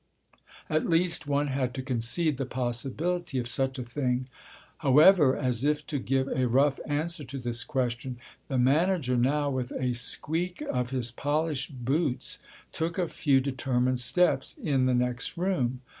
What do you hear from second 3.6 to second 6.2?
a thing. However, as if to